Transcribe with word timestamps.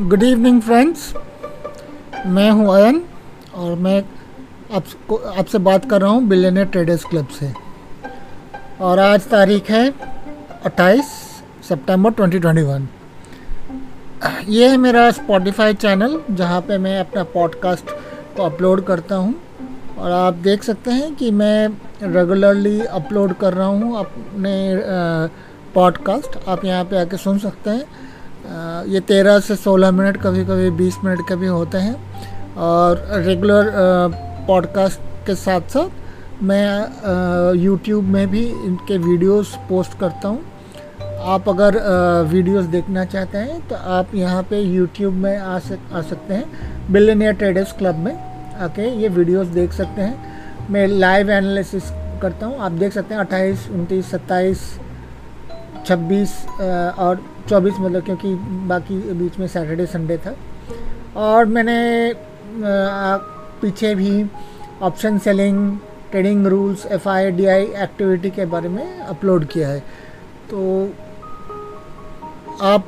Good 0.00 0.22
evening 0.22 0.60
friends 0.60 1.14
मैं 2.26 2.50
हूँ 2.50 2.74
अयन 2.74 3.00
और 3.54 3.74
मैं 3.78 4.02
आपको 4.74 5.16
आपसे 5.16 5.58
बात 5.58 5.84
कर 5.90 6.00
रहा 6.00 6.10
हूँ 6.10 6.22
बिलियनर 6.28 6.64
ट्रेडर्स 6.64 7.04
क्लब 7.04 7.26
से। 7.28 7.52
और 8.80 8.98
आज 8.98 9.26
तारीख 9.28 9.70
है 9.70 9.92
28 10.66 11.12
सितंबर 11.68 12.12
2021 12.12 12.86
ये 14.48 14.68
है 14.68 14.76
मेरा 14.76 15.10
स्पॉटिफाई 15.10 15.74
चैनल, 15.74 16.20
जहाँ 16.30 16.60
पे 16.60 16.78
मैं 16.78 16.98
अपना 17.00 17.22
पॉडकास्ट 17.34 17.90
को 18.36 18.42
अपलोड 18.42 18.84
करता 18.86 19.16
हूँ। 19.16 19.34
और 19.98 20.10
आप 20.10 20.34
देख 20.44 20.62
सकते 20.62 20.90
हैं 20.90 21.14
कि 21.14 21.30
मैं 21.30 21.68
रेगुलरली 22.02 22.80
अपलोड 22.80 23.34
कर 23.34 23.52
रहा 23.54 23.66
हूँ 23.66 23.98
अपने 23.98 24.56
पॉडकास्ट 25.74 26.48
आप 26.48 26.64
यहाँ 26.64 26.84
पे 26.84 27.00
आके 27.00 27.16
सुन 27.16 27.38
सकते 27.38 27.70
हैं। 27.70 28.12
ये 28.86 29.00
तेरह 29.00 29.38
से 29.40 29.56
सोलह 29.56 29.90
मिनट 29.90 30.16
कभी 30.22 30.44
कभी 30.44 30.70
बीस 30.78 30.98
मिनट 31.04 31.20
के 31.28 31.36
भी 31.36 31.46
होते 31.46 31.78
हैं। 31.78 32.54
और 32.56 33.04
रेगुलर 33.16 33.70
पॉडकास्ट 34.46 35.00
के 35.26 35.34
साथ 35.34 35.68
साथ 35.70 36.42
मैं 36.42 37.54
यूट्यूब 37.56 38.04
में 38.06 38.26
भी 38.30 38.44
इनके 38.46 38.98
वीडियोस 38.98 39.54
पोस्ट 39.68 39.98
करता 39.98 40.28
हूँ। 40.28 40.42
आप 41.26 41.48
अगर 41.48 41.78
वीडियोस 42.30 42.64
देखना 42.66 43.04
चाहते 43.06 43.38
हैं 43.38 43.60
तो 43.68 43.74
आप 43.74 44.14
यहाँ 44.14 44.42
पे 44.50 44.60
यूट्यूब 44.60 45.14
में 45.14 45.36
आ 45.38 45.58
सक, 45.58 45.78
आ 45.92 46.00
सकते 46.02 46.34
हैं। 46.34 46.92
बिलियनियर 46.92 47.32
ट्रेडर्स 47.34 47.72
क्लब 47.72 47.98
में 47.98 48.14
आके 48.62 48.88
ये 49.02 49.08
वीडियोस 49.10 49.46
देख 49.48 49.72
सकते 49.72 50.02
हैं। 50.02 50.68
मैं 50.70 50.86
लाइव 50.88 51.30
एनालिसिस 51.30 51.90
करता 52.22 52.46
हूँ। 52.46 52.58
आप 52.58 52.72
देख 52.72 52.92
सकते 52.92 53.14
हैं 53.14 53.20
अट्ठाईस, 53.20 53.68
उनतीस, 53.70 54.10
सत्ताईस, 54.10 54.60
छब्बीस 55.86 56.44
और 56.98 57.24
चौबीस 57.48 57.74
मतलब 57.80 58.04
क्योंकि 58.04 58.34
बाकी 58.68 58.96
बीच 59.12 59.38
में 59.38 59.46
सैटरडे, 59.48 59.86
संडे 59.86 60.16
था। 60.18 60.34
और 61.16 61.44
मैंने 61.44 62.12
पीछे 63.62 63.94
भी 63.94 64.26
option 64.82 65.18
selling, 65.18 65.78
trading 66.10 66.46
rules 66.46 66.86
F 66.86 67.08
I 67.08 67.30
D 67.30 67.46
I 67.46 67.62
activity 67.62 68.30
के 68.30 68.44
बारे 68.44 68.68
में 68.68 68.98
अपलोड 68.98 69.44
किया 69.44 69.68
है। 69.68 69.80
तो 70.50 70.88
आप, 72.62 72.84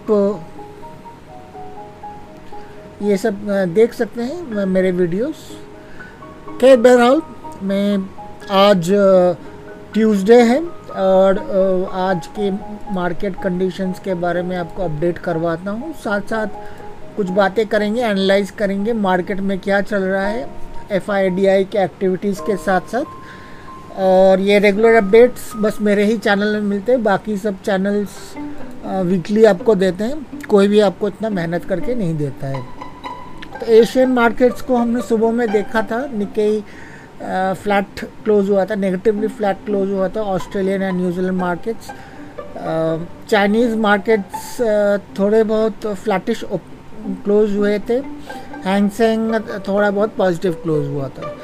ये 3.02 3.16
सब 3.16 3.48
देख 3.74 3.94
सकते 3.94 4.22
हैं 4.22 4.64
मेरे 4.66 4.90
वीडियोस। 4.90 5.34
खैर, 6.60 6.76
बहरहाल, 6.80 7.20
मैं 7.62 7.98
आज 8.50 8.90
ट्यूसडे 9.94 10.42
है। 10.42 10.60
और 10.96 11.38
आज 11.94 12.26
के 12.38 12.50
मार्केट 12.94 13.34
कंडीशंस 13.42 13.98
के 13.98 14.14
बारे 14.16 14.42
में 14.42 14.56
आपको 14.56 14.84
अपडेट 14.84 15.18
करवाता 15.18 15.70
हूँ। 15.70 15.92
साथ 15.94 16.20
साथ 16.30 16.46
कुछ 17.16 17.30
बातें 17.30 17.66
करेंगे 17.66 18.02
एनालाइज 18.02 18.50
करेंगे 18.50 18.92
मार्केट 18.92 19.40
में 19.40 19.58
क्या 19.58 19.80
चल 19.80 20.02
रहा 20.02 20.26
है 20.26 20.48
एफआईडीआई 20.92 21.64
के 21.64 21.78
एक्टिविटीज़ 21.78 22.40
के 22.40 22.56
साथ 22.56 22.88
साथ 22.92 23.98
और 24.00 24.40
ये 24.40 24.58
रेगुलर 24.58 24.94
अपडेट्स 24.94 25.52
बस 25.56 25.78
मेरे 25.80 26.04
ही 26.04 26.16
चैनल 26.18 26.54
में 26.54 26.62
मिलते 26.62 26.92
हैं, 26.92 27.02
बाकी 27.02 27.36
सब 27.36 27.60
चैनल्स 27.62 28.34
वीकली 28.86 29.44
आपको 29.44 29.74
देते 29.74 30.04
हैं। 30.04 30.46
कोई 30.48 30.68
भी 30.68 30.80
आपको 30.80 31.08
इतना 31.08 31.28
मेहनत 31.30 31.64
करके 31.64 31.94
नहीं 31.94 32.16
देता 32.16 32.46
है। 32.46 32.62
तो 33.60 33.66
एशियन 33.72 34.12
मार्केट्स 34.12 34.62
को 34.62 34.76
हमने 34.76 35.02
सुबह 35.02 35.30
में 35.32 35.50
देखा 35.52 35.82
था 35.82 36.06
निकई 36.12 36.62
फ्लैट 37.22 38.00
क्लोज 38.24 38.50
हुआ 38.50 38.64
था 38.64 38.74
नेगेटिवली 38.76 39.28
फ्लैट 39.36 39.64
क्लोज 39.66 39.90
हुआ 39.90 40.08
था 40.16 40.22
Australian 40.32 40.82
and 40.82 40.96
New Zealand 40.96 41.38
markets. 41.38 41.90
Chinese 43.30 43.76
markets 43.78 44.60
थोड़े 45.18 45.42
बहुत 45.44 45.86
फ्लैटिश 46.02 46.44
क्लोज 46.52 47.56
हुए 47.56 47.78
थे। 47.88 47.94
हैंगसेंग 48.66 49.34
थोड़ा 49.68 49.90
बहुत 49.90 50.14
पॉजिटिव 50.16 50.52
क्लोज 50.62 50.86
हुआ 50.88 51.08
था। 51.08 51.34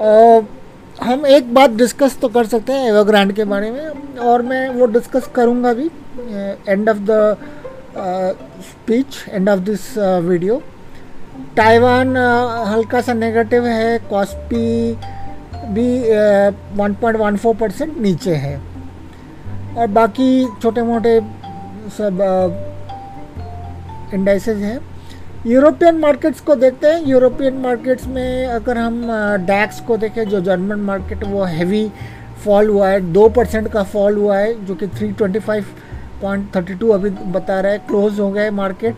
और 0.00 0.46
हम 1.02 1.26
एक 1.26 1.54
बात 1.54 1.70
डिस्कस 1.70 2.18
तो 2.20 2.28
कर 2.28 2.46
सकते 2.46 2.72
हैं 2.72 2.88
एवरग्रांड 2.88 3.32
के 3.32 3.44
बारे 3.44 3.70
में, 3.70 4.18
और 4.18 4.42
मैं 4.42 4.68
वो 4.70 4.86
डिस्कस 4.88 5.30
करूँगा 5.34 5.72
भी 5.74 5.90
end 6.68 6.88
of 6.88 6.98
the 7.00 7.36
speech 8.62 9.24
end 9.28 9.48
of 9.48 9.60
this 9.60 9.96
video 9.98 10.62
Taiwan 11.56 12.16
हल्का 12.68 13.00
सा 13.00 13.12
नेगेटिव 13.12 13.66
है 13.66 13.98
कॉस्पी 14.10 14.92
भी 15.74 16.02
1.14 16.78 17.54
परसेंट 17.54 17.98
नीचे 17.98 18.34
है। 18.34 18.60
और 19.78 19.86
बाकी 19.88 20.48
छोटे 20.62 20.82
मोटे 20.82 21.20
सब 21.98 22.18
इंडाइसेस 24.14 24.58
हैं। 24.58 24.80
यूरोपियन 25.46 25.98
मार्केट्स 25.98 26.40
को 26.40 26.54
देखते 26.54 26.86
हैं। 26.86 27.06
यूरोपियन 27.06 27.54
मार्केट्स 27.58 28.06
में 28.06 28.46
अगर 28.46 28.78
हम 28.78 29.06
डैक्स 29.46 29.80
को 29.80 29.96
देखें, 29.96 30.28
जो 30.28 30.40
जर्मन 30.40 30.80
मार्केट 30.80 31.24
वो 31.24 31.44
हैवी 31.44 31.90
फॉल 32.44 32.68
हुआ 32.68 32.88
है, 32.88 33.00
दो 33.12 33.28
परसेंट 33.28 33.68
का 33.68 33.82
फॉल 33.84 34.16
हुआ 34.16 34.38
है, 34.38 34.66
जो 34.66 34.74
कि 34.74 34.88
325.32 34.88 36.90
अभी 36.90 37.10
बता 37.10 37.60
रहा 37.60 37.72
है 37.72 37.78
क्लोज 37.78 38.20
हो 38.20 38.30
गया 38.30 38.44
है 38.44 38.50
market 38.52 38.94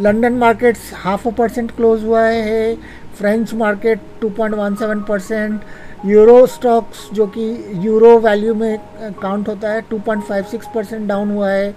London 0.00 0.32
markets 0.38 0.90
half 0.94 1.28
percent 1.36 1.70
close 1.76 2.04
हुआ 2.04 2.22
है 2.22 2.74
French 3.18 3.52
market 3.54 4.00
2.17 4.22 5.02
percent 5.08 5.60
euro 6.06 6.46
stocks 6.46 7.08
जो 7.14 7.26
कि 7.36 7.44
यूरो 7.84 8.18
वैल्यू 8.20 8.54
में 8.54 8.78
काउंट 9.22 9.48
होता 9.48 9.68
है 9.72 9.82
2.56 9.92 10.66
परसेंट 10.74 11.06
डाउन 11.08 11.30
हुआ 11.30 11.50
है। 11.50 11.74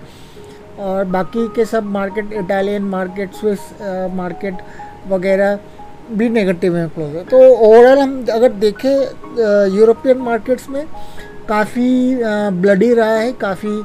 और 0.80 1.06
बाकी 1.06 1.48
के 1.56 1.66
सब 1.66 1.84
market, 1.84 2.34
Italian 2.34 2.84
market, 2.90 3.34
Swiss 3.34 3.60
market 4.16 4.58
वगैरह 5.10 5.60
भी 6.12 6.30
नेगेटिव 6.30 6.74
में 6.74 6.90
क्लोज 6.90 7.16
है। 7.16 7.24
तो 7.26 7.38
ओवरऑल 7.38 8.00
हम 8.00 8.26
अगर 8.34 8.52
देखें 8.60 9.76
यूरोपियन 9.78 10.18
मार्केट्स 10.18 10.70
में 10.70 10.86
काफ़ी 11.50 12.16
ब्लडी 12.62 12.94
रहा 12.94 13.14
है, 13.14 13.32
काफ़ी 13.34 13.82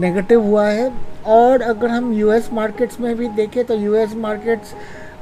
नेगेटिव 0.00 0.42
हुआ 0.42 0.66
है। 0.66 0.90
और 1.26 1.62
अगर 1.62 1.88
हम 1.88 2.12
यूएस 2.12 2.48
मार्केट्स 2.52 3.00
में 3.00 3.16
भी 3.16 3.28
देखें 3.36 3.64
तो 3.64 3.74
US 3.74 4.14
markets 4.16 4.74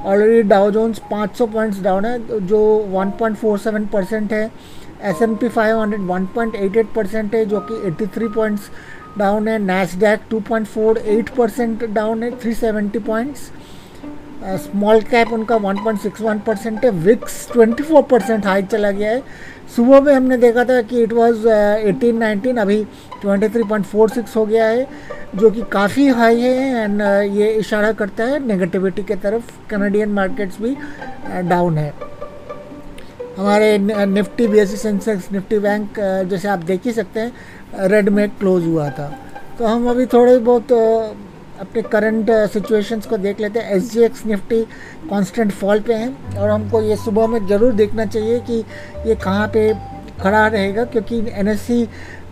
already 0.03 0.41
Dow 0.49 0.71
Jones 0.71 1.01
500 1.11 1.47
points 1.53 1.81
down 1.81 2.05
है, 2.05 2.17
जो 2.47 2.59
1.47 2.93 3.87
परसेंट 3.93 4.33
है। 4.33 4.45
S 5.03 5.21
M 5.21 5.35
P 5.35 5.47
five 5.49 5.79
hundred 5.79 6.01
one 6.07 6.25
point 6.35 6.55
eight 6.55 6.77
eight 6.77 6.93
percent 6.95 7.35
है, 7.35 7.45
जो 7.45 7.59
कि 7.69 7.81
83 7.87 8.33
पॉइंट्स 8.35 8.69
डाउन 9.17 9.47
है। 9.47 9.57
नैसडैक 9.59 10.21
2.48 10.33 11.29
परसेंट 11.37 11.83
डाउन 11.85 12.23
है 12.23 12.31
370 12.39 12.99
पॉइंट्स 13.05 13.49
स्मॉल 14.45 15.01
कैप 15.01 15.31
उनका 15.33 15.55
1.61 15.57 16.39
परसेंट 16.45 16.83
है 16.85 16.89
विक्स 17.03 17.47
24 17.51 18.03
परसेंट 18.09 18.45
हाई 18.45 18.63
चला 18.63 18.91
गया 18.91 19.11
है। 19.11 19.21
सुबह 19.75 20.01
में 20.01 20.13
हमने 20.13 20.37
देखा 20.37 20.63
था 20.65 20.81
कि 20.81 21.01
इट 21.03 21.13
वाज 21.13 21.45
एटीन 21.87 22.17
नाइनटीन 22.17 22.57
अभी 22.57 22.83
23.46 23.25 24.35
हो 24.35 24.45
गया 24.45 24.65
है 24.67 24.87
जो 25.35 25.49
कि 25.51 25.61
काफ़ी 25.71 26.07
हाई 26.09 26.39
है 26.39 26.83
एंड 26.83 27.01
uh, 27.01 27.37
ये 27.37 27.51
इशारा 27.51 27.91
करता 27.91 28.23
है 28.23 28.39
नेगेटिविटी 28.47 29.03
के 29.03 29.15
तरफ़ 29.23 29.51
कनाडियन 29.69 30.09
मार्केट्स 30.13 30.61
भी 30.61 30.75
डाउन 31.49 31.73
uh, 31.73 31.79
है। 31.79 31.93
हमारे 33.37 33.77
Nifty 33.77 34.47
B 34.47 34.59
S 34.59 34.81
Sensex 34.81 35.31
Nifty 35.31 35.59
bank 35.59 35.99
जैसे 36.29 36.47
आप 36.47 36.59
देख 36.63 36.85
ही 36.85 36.91
सकते 36.93 37.19
हैं 37.19 37.87
रेड 37.89 38.09
में 38.09 38.29
क्लोज 38.29 38.65
हुआ 38.65 38.89
था। 38.89 39.07
तो 39.59 39.65
हम 39.65 39.89
अभी 39.89 40.05
थोड़े 40.13 40.37
बहुत 40.39 40.71
uh, 40.71 41.34
अपने 41.59 41.81
करंट 41.83 42.29
सिचुएशंस 42.53 43.05
को 43.05 43.17
देख 43.17 43.39
लेते 43.39 43.59
हैं। 43.59 43.75
S 43.75 43.91
G 43.91 44.03
X 44.03 44.25
Nifty 44.25 44.61
constant 45.09 45.51
fall 45.53 45.79
पे 45.79 45.93
हैं 45.93 46.37
और 46.37 46.49
हमको 46.49 46.81
ये 46.81 46.95
सुबह 46.95 47.27
में 47.27 47.45
ज़रूर 47.47 47.73
देखना 47.73 48.05
चाहिए 48.05 48.39
कि 48.49 48.63
ये 49.07 49.15
कहाँ 49.15 49.47
पे 49.47 49.73
खड़ा 50.21 50.45
रहेगा 50.47 50.83
क्योंकि 50.85 51.17
एन 51.33 51.55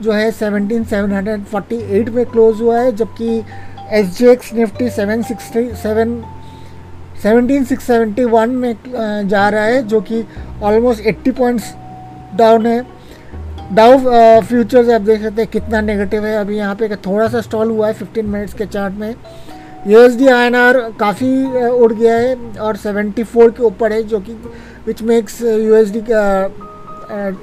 जो 0.01 0.11
है 0.11 0.31
17748 0.31 2.09
में 2.09 2.25
क्लोज 2.25 2.61
हुआ 2.61 2.79
है, 2.79 2.91
जबकि 2.93 3.43
S 3.91 4.17
G 4.17 4.27
X 4.27 4.53
Nifty 4.53 4.89
seven 4.89 5.21
sixty 5.23 5.69
seven 5.81 6.21
seventeen 7.23 7.63
six 7.65 7.83
seventy 7.87 8.23
one 8.25 8.49
में 8.51 8.75
जा 9.27 9.47
रहा 9.49 9.63
है, 9.63 9.81
जो 9.83 10.01
कि 10.01 10.23
ऑलमोस्ट 10.63 11.03
80 11.03 11.31
पॉइंट्स 11.31 11.73
डाउन 12.35 12.65
है। 12.65 12.81
डाउ 13.71 14.41
फ्यूचर्स 14.41 14.89
आप 14.89 15.01
देख 15.01 15.21
सकते 15.21 15.41
हैं 15.41 15.49
कितना 15.51 15.81
नेगेटिव 15.81 16.25
है। 16.25 16.35
अभी 16.37 16.57
यहाँ 16.57 16.75
पे 16.75 16.95
थोड़ा 16.97 17.27
सा 17.27 17.41
स्टॉल 17.41 17.69
हुआ 17.69 17.87
है 17.87 17.93
15 17.95 18.25
मिनट्स 18.25 18.53
के 18.53 18.65
चार्ट 18.65 18.93
में। 18.93 19.15
U 19.87 19.99
S 19.99 20.15
D 20.17 20.27
I 20.27 20.47
N 20.47 20.55
R 20.55 20.79
काफ़ी 20.99 21.69
उड़ 21.69 21.91
गया 21.93 22.15
है 22.17 22.35
और 22.59 22.77
74 22.77 23.49
के 23.51 23.63
ऊपर 23.63 23.93
है, 23.93 24.03
जो 24.03 24.19
कि 24.19 24.33
which 24.85 25.01
makes 25.03 25.41
U 25.41 25.75
S 25.75 25.91
D 25.91 25.99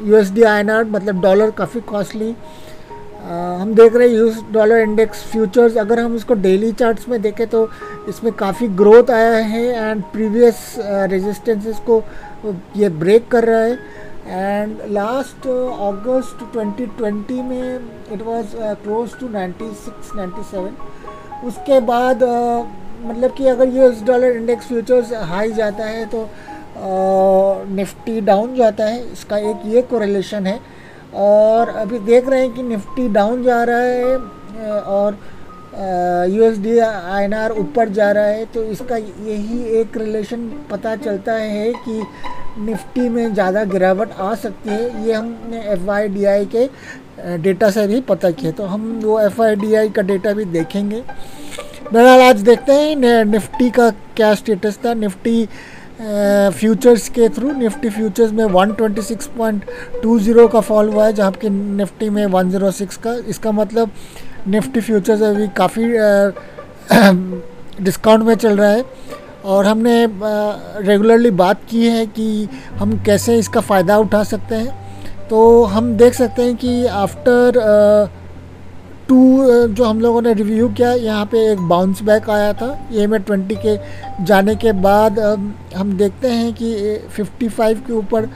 U 0.09 0.17
S 0.17 0.31
D 0.33 0.43
I 0.43 0.61
N 0.61 0.71
R 0.71 0.85
मतलब 0.87 1.21
डॉलर 1.23 1.51
काफ़ी 1.59 1.81
कॉस्टली 1.89 2.35
हम 3.23 3.73
देख 3.75 3.95
रहे 3.95 4.09
हैं 4.09 4.15
यूएस 4.17 4.37
डॉलर 4.53 4.79
इंडेक्स 4.79 5.23
फ्यूचर्स 5.31 5.77
अगर 5.77 5.99
हम 6.01 6.15
इसको 6.17 6.35
डेली 6.35 6.71
चार्ट्स 6.73 7.09
में 7.09 7.21
देखें 7.23 7.47
तो 7.47 7.69
इसमें 8.09 8.33
काफ़ी 8.35 8.69
ग्रोथ 8.77 9.11
आया 9.11 9.37
है 9.47 9.91
एंड 9.91 10.03
प्रीवियस 10.13 10.75
रेजिस्टेंसेस 10.79 11.81
को 11.89 12.03
ये 12.77 12.89
ब्रेक 12.89 13.29
कर 13.29 13.45
रहा 13.45 13.61
है। 13.61 13.79
एंड 14.27 14.79
लास्ट 14.87 15.47
अगस्त 15.47 16.39
2020 16.57 17.43
में 17.43 17.81
इट 18.13 18.23
वाज 18.23 18.47
क्लोज 18.83 19.11
टू 19.21 19.29
96 19.29 20.13
97 20.19 21.47
उसके 21.47 21.81
बाद 21.81 22.23
uh, 22.23 22.67
मतलब 23.05 23.33
कि 23.33 23.47
अगर 23.47 23.69
US 23.69 24.03
dollar 24.03 24.37
index 24.37 24.67
futures 24.67 25.13
high 25.13 25.53
जाता 25.53 25.85
है 25.85 26.07
तो 26.07 26.29
निफ्टी 27.69 28.21
डाउन 28.21 28.55
जाता 28.55 28.85
है। 28.85 29.13
इसका 29.13 29.39
एक 29.39 29.63
ये 29.67 29.83
कोरिलेशन 29.83 30.47
है। 30.47 30.61
और 31.15 31.69
अभी 31.69 31.99
देख 31.99 32.29
रहे 32.29 32.41
हैं 32.41 32.53
कि 32.55 32.63
निफ्टी 32.63 33.09
डाउन 33.09 33.43
जा 33.43 33.63
रहा 33.65 33.79
है 33.79 34.17
और 34.81 35.19
यू 35.73 36.45
एस 36.45 36.59
डी 36.59 36.79
ऊपर 37.61 37.89
जा 37.91 38.11
रहा 38.13 38.25
है 38.25 38.45
तो 38.55 38.65
इसका 38.65 38.97
यही 38.97 39.63
एक 39.81 39.97
रिलेशन 39.97 40.49
पता 40.71 40.97
चलता 40.97 41.35
है 41.35 41.73
कि 41.79 42.03
निफ्टी 42.61 43.09
में 43.09 43.35
ज़्यादा 43.35 43.65
गिरावट 43.65 44.13
आ 44.13 44.35
सकती 44.35 44.71
है। 44.71 45.07
ये 45.07 45.13
हमने 45.13 45.63
एफ़ 45.73 45.91
आई 45.91 46.09
डी 46.09 46.25
आई 46.25 46.47
के 46.55 46.69
डेटा 47.39 47.71
से 47.71 47.87
भी 47.87 48.01
पता 48.01 48.31
किया। 48.31 48.53
तो 48.53 48.67
हम 48.67 49.01
वो 49.05 49.21
एफ़ 49.21 49.43
आई 49.43 49.57
डी 49.57 49.75
आई 49.75 49.89
का 49.89 50.03
डेटा 50.03 50.33
भी 50.33 50.45
देखेंगे। 50.47 51.03
बहरहाल 51.93 52.21
आज 52.21 52.43
देखते 52.43 52.73
हैं 52.73 53.25
निफ्टी 53.25 53.71
का 53.71 53.91
क्या 54.17 54.35
स्टेटस 54.35 54.79
था। 54.85 54.95
निफ्टी 54.95 55.49
फ्यूचर्स 56.01 57.09
के 57.09 57.29
थ्रू 57.29 57.53
निफ्टी 57.53 57.91
फ्यूचर्स 57.91 58.33
में 58.33 58.45
126.20 58.45 60.49
का 60.49 60.61
फॉल 60.61 60.89
हुआ 60.89 61.07
है, 61.07 61.13
जहाँ 61.13 61.33
कि 61.33 61.51
निफ्टी 61.51 62.11
में 62.11 62.27
106 62.27 62.97
का। 62.97 63.15
इसका 63.29 63.53
मतलब 63.53 63.91
निफ्टी 64.49 64.81
फ्यूचर्स 64.81 65.23
अभी 65.23 65.49
काफ़ी 65.57 65.85
डिस्काउंट 67.85 68.25
में 68.25 68.35
चल 68.35 68.57
रहा 68.57 68.71
है। 68.71 68.85
और 69.45 69.67
हमने 69.67 70.07
रेगुलरली 70.87 71.31
बात 71.33 71.61
की 71.71 71.87
है 71.87 72.07
कि 72.09 72.49
हम 72.79 72.99
कैसे 73.05 73.37
इसका 73.39 73.61
फ़ायदा 73.61 73.97
उठा 73.99 74.23
सकते 74.25 74.55
हैं। 74.55 75.29
तो 75.29 75.63
हम 75.65 75.95
देख 75.97 76.15
सकते 76.15 76.43
हैं 76.43 76.57
कि 76.57 76.87
आफ्टर 76.87 77.61
टू 79.09 79.19
जो 79.69 79.85
हम 79.85 80.01
लोगों 80.01 80.23
ने 80.23 80.33
रिव्यू 80.35 80.69
किया, 80.69 80.93
यहाँ 80.93 81.25
पे 81.27 81.39
एक 81.53 81.59
बाउंस 81.69 82.03
बैक 82.03 82.29
आया 82.31 82.53
था। 82.53 82.69
ये 82.93 83.07
में 83.07 83.21
ट्वेंटी 83.23 83.55
के 83.65 83.77
जाने 84.25 84.55
के 84.57 84.73
बाद 84.81 85.19
हम 85.77 85.93
देखते 85.97 86.29
हैं 86.29 86.53
कि 86.55 86.75
55 87.17 87.81
के 87.87 87.93
ऊपर 87.93 88.29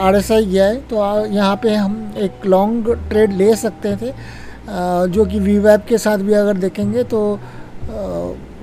आर 0.00 0.16
एस 0.16 0.32
आई 0.32 0.46
गया 0.46 0.64
है। 0.64 0.76
तो 0.88 1.26
यहाँ 1.26 1.56
पे 1.62 1.74
हम 1.74 2.14
एक 2.18 2.46
लॉन्ग 2.46 2.90
ट्रेड 3.08 3.32
ले 3.32 3.54
सकते 3.56 3.96
थे। 3.96 4.12
जो 4.68 5.24
कि 5.24 5.38
वी 5.40 5.58
वैप 5.58 5.84
के 5.88 5.98
साथ 5.98 6.18
भी 6.18 6.32
अगर 6.34 6.56
देखेंगे 6.58 7.02
तो 7.04 7.20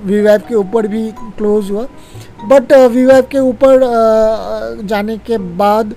वी 0.04 0.20
वैप 0.20 0.46
के 0.48 0.54
ऊपर 0.54 0.86
भी 0.86 1.10
क्लोज 1.36 1.70
हुआ। 1.70 1.86
बट 2.48 2.72
वी 2.72 3.04
वैप 3.06 3.28
के 3.28 3.38
ऊपर 3.40 3.80
जाने 4.84 5.16
के 5.18 5.38
बाद 5.58 5.94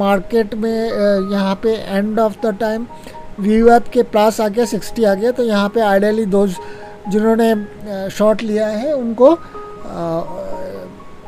मार्केट 0.00 0.54
में 0.54 1.30
यहाँ 1.32 1.54
पे 1.62 1.74
एंड 1.74 2.18
ऑफ़ 2.20 2.34
द 2.42 2.56
टाइम 2.60 2.86
वी 3.40 3.62
वेब 3.62 3.82
के 3.92 4.02
पास 4.14 4.40
आ 4.40 4.48
गया 4.48 4.64
सिक्सटी 4.66 5.04
आ 5.04 5.14
गया। 5.14 5.30
तो 5.32 5.42
यहाँ 5.44 5.68
पे 5.74 5.80
आइडियली 5.80 6.24
दो 6.26 6.46
जिन्होंने 6.46 8.10
शॉर्ट 8.10 8.42
लिया 8.42 8.66
है, 8.66 8.92
उनको 8.94 9.30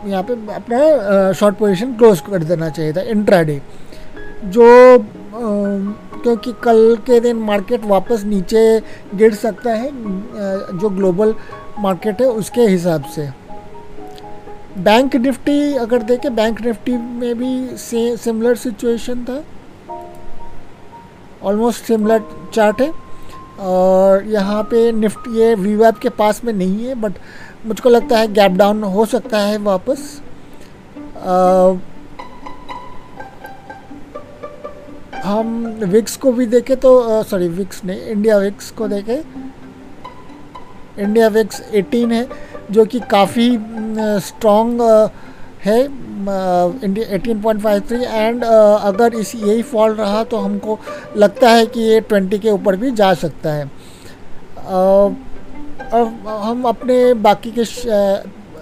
यहाँ 0.02 0.22
पे 0.22 0.32
अपना 0.54 1.32
शॉर्ट 1.32 1.56
पोजीशन 1.56 1.94
क्लोज 1.96 2.20
कर 2.20 2.44
देना 2.44 2.68
चाहिए 2.68 2.92
था 2.92 3.00
इंट्राडे 3.10 3.60
जो 4.46 4.66
क्योंकि 6.22 6.52
कल 6.62 6.96
के 7.06 7.20
दिन 7.20 7.36
मार्केट 7.36 7.84
वापस 7.84 8.24
नीचे 8.24 8.80
गिर 9.14 9.34
सकता 9.34 9.70
है 9.70 9.90
जो 10.78 10.88
ग्लोबल 10.88 11.34
मार्केट 11.78 12.20
है 12.20 12.28
उसके 12.28 12.60
हिसाब 12.60 13.04
से। 13.04 13.28
बैंक 14.78 15.16
निफ्टी 15.16 15.74
अगर 15.74 16.02
देखें 16.02 16.34
बैंक 16.34 16.60
निफ्टी 16.60 16.96
में 16.96 17.34
भी 17.38 17.76
से 17.76 18.16
सिमिलर 18.16 18.56
सिचुएशन 18.56 19.24
था। 19.24 19.42
ऑलमोस्ट 21.42 21.84
सिमिलर 21.84 22.22
चार्ट 22.54 22.80
है। 22.80 22.92
और 23.60 24.24
यहाँ 24.26 24.62
पे 24.62 24.90
निफ्ट 24.92 25.28
ये 25.32 25.54
वी 25.54 25.76
के 26.02 26.08
पास 26.08 26.44
में 26.44 26.52
नहीं 26.52 26.84
है 26.84 26.94
बट 26.94 27.12
मुझको 27.66 27.88
लगता 27.88 28.18
है 28.18 28.32
गैप 28.32 28.52
डाउन 28.52 28.82
हो 28.84 29.04
सकता 29.06 29.38
है 29.38 29.58
वापस। 29.58 30.20
आ, 31.16 31.72
हम 35.24 35.66
विक्स 35.84 36.16
को 36.16 36.32
भी 36.32 36.46
देखें 36.46 36.76
तो 36.76 37.22
सॉरी 37.24 37.48
विक्स 37.50 37.84
नहीं 37.84 38.00
इंडिया 38.02 38.36
विक्स 38.38 38.70
को 38.70 38.88
देखें। 38.88 39.20
इंडिया 40.98 41.28
विक्स 41.28 41.60
18 41.72 42.12
है, 42.12 42.26
जो 42.70 42.84
कि 42.84 43.00
काफ़ी 43.10 43.50
स्ट्रॉन्ग 44.20 44.80
है 45.64 45.80
eighteen 47.14 47.40
point 47.42 47.60
five 47.62 47.80
three 47.88 48.02
and 48.02 48.44
अगर 48.44 49.14
इस 49.14 49.34
यही 49.34 49.62
फॉल 49.64 49.94
रहा 49.94 50.22
तो 50.24 50.36
हमको 50.38 50.78
लगता 51.16 51.50
है 51.50 51.66
कि 51.66 51.80
ये 51.82 52.00
ट्वेंटी 52.02 52.38
के 52.38 52.50
ऊपर 52.50 52.76
भी 52.76 52.90
जा 52.92 53.12
सकता 53.14 53.52
है। 53.52 53.64
अब 55.92 56.28
हम 56.42 56.62
अपने 56.66 57.02
बाकी 57.22 57.50
के 57.58 57.62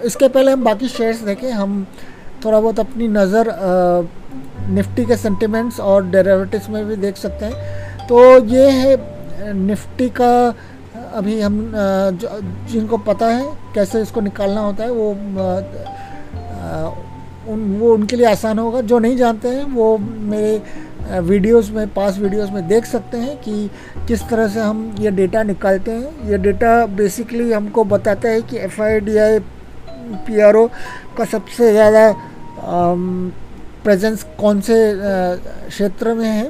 इसके 0.06 0.28
पहले 0.28 0.52
हम 0.52 0.64
बाकी 0.64 0.88
शेयर्स 0.88 1.20
देखें। 1.22 1.50
हम 1.50 1.86
थोड़ा 2.44 2.60
बहुत 2.60 2.80
अपनी 2.80 3.08
नज़र 3.10 3.48
निफ्टी 4.70 5.04
के 5.04 5.16
सेंटिमेंट्स 5.16 5.80
और 5.80 6.06
डेरिवेटिव्स 6.10 6.68
में 6.70 6.84
भी 6.86 6.96
देख 6.96 7.16
सकते 7.16 7.44
हैं। 7.44 8.06
तो 8.08 8.44
ये 8.46 8.70
है, 8.70 8.96
निफ्टी 9.56 10.08
का, 10.20 10.54
अभी 11.14 11.40
हम 11.40 11.72
जिनको 12.70 12.96
पता 13.06 13.26
है 13.26 13.44
कैसे 13.74 14.02
इसको 14.02 14.20
निकालना 14.20 14.60
होता 14.60 14.84
है, 14.84 14.90
वो 14.90 15.10
उन, 17.48 17.60
वो 17.80 17.92
उनके 17.94 18.16
लिए 18.16 18.26
आसान 18.26 18.58
होगा। 18.58 18.80
जो 18.82 18.98
नहीं 18.98 19.16
जानते 19.16 19.48
हैं, 19.48 19.64
वो 19.64 19.96
मेरे 19.98 21.20
वीडियोस 21.20 21.70
में 21.70 21.86
पास 21.94 22.18
वीडियोस 22.18 22.50
में 22.50 22.66
देख 22.68 22.84
सकते 22.86 23.18
हैं 23.18 23.36
कि 23.36 23.70
किस 24.08 24.28
तरह 24.28 24.48
से 24.48 24.60
हम 24.60 24.94
ये 25.00 25.10
डेटा 25.10 25.42
निकालते 25.42 25.90
हैं। 25.90 26.28
ये 26.30 26.38
डेटा 26.38 26.84
बेसिकली 26.86 27.50
हमको 27.52 27.84
बताता 27.84 28.28
है 28.28 28.42
कि 28.42 28.56
F 28.58 28.80
I 28.82 29.00
D 29.00 29.16
I 29.18 29.38
P 30.26 30.40
R 30.40 30.56
O 30.56 30.66
का 31.18 31.24
सबसे 31.24 31.72
ज़्यादा 31.72 32.04
प्रेजेंस 33.84 34.24
कौन 34.40 34.60
से 34.60 34.76
क्षेत्र 35.68 36.14
में 36.14 36.28
है? 36.28 36.46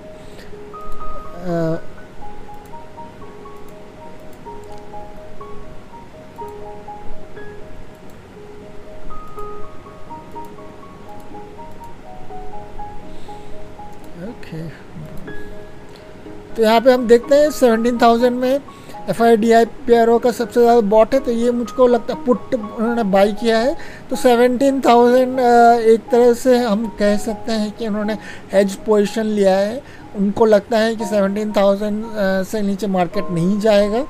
ओके 14.28 14.68
तो 16.54 16.62
यहाँ 16.62 16.80
पे 16.80 16.92
हम 16.92 17.06
देखते 17.08 17.34
हैं 17.34 17.50
सेवनटीन 17.50 17.98
थाउज़ेंड 17.98 18.38
में 18.38 18.60
F 19.10 19.22
I 19.22 19.36
D 19.36 19.50
I 19.52 19.64
P 19.86 19.94
R 19.94 20.08
O 20.08 20.18
का 20.18 20.30
सबसे 20.32 20.60
ज़्यादा 20.60 20.80
बॉट 20.88 21.14
है 21.14 21.20
तो 21.20 21.30
ये 21.32 21.50
मुझको 21.52 21.86
लगता 21.86 22.14
है 22.14 22.24
पुट 22.24 22.54
उन्होंने 22.54 23.02
बाई 23.12 23.32
किया 23.40 23.58
है। 23.58 23.74
तो 24.10 24.16
सेवनटीन 24.16 24.80
थाउज़ेंड 24.80 25.38
एक 25.40 26.00
तरह 26.10 26.32
से 26.34 26.56
हम 26.58 26.86
कह 26.98 27.16
सकते 27.18 27.52
हैं 27.52 27.70
कि 27.78 27.88
उन्होंने 27.88 28.16
हेज 28.52 28.74
पोजिशन 28.86 29.26
लिया 29.28 29.56
है। 29.56 29.82
उनको 30.16 30.46
लगता 30.46 30.78
है 30.78 30.94
कि 30.96 31.04
सेवनटीन 31.06 31.52
थाउज़ेंड 31.52 32.04
से 32.46 32.62
नीचे 32.62 32.86
मार्केट 32.88 33.30
नहीं 33.30 33.58
जाएगा। 33.60 34.06